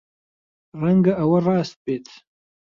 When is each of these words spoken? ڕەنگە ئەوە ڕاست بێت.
ڕەنگە 0.79 1.13
ئەوە 1.19 1.39
ڕاست 1.47 1.75
بێت. 1.85 2.07